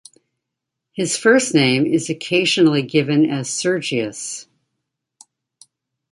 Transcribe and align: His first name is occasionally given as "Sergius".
His 0.93 1.15
first 1.15 1.53
name 1.53 1.85
is 1.85 2.09
occasionally 2.09 2.81
given 2.81 3.23
as 3.29 3.47
"Sergius". 3.51 4.47